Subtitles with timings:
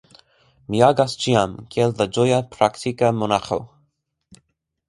[0.75, 3.61] Mi agas ĉiam kiel la ĝoja praktika monaĥo.